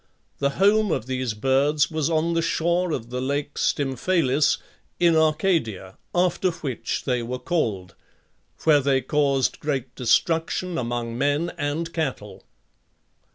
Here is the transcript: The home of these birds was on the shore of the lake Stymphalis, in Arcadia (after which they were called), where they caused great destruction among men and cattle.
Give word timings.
The 0.39 0.49
home 0.57 0.91
of 0.91 1.05
these 1.05 1.35
birds 1.35 1.91
was 1.91 2.09
on 2.09 2.33
the 2.33 2.41
shore 2.41 2.91
of 2.91 3.11
the 3.11 3.21
lake 3.21 3.53
Stymphalis, 3.59 4.57
in 4.99 5.15
Arcadia 5.15 5.95
(after 6.15 6.49
which 6.49 7.03
they 7.03 7.21
were 7.21 7.37
called), 7.37 7.93
where 8.63 8.81
they 8.81 9.01
caused 9.01 9.59
great 9.59 9.93
destruction 9.93 10.79
among 10.79 11.19
men 11.19 11.51
and 11.55 11.93
cattle. 11.93 12.41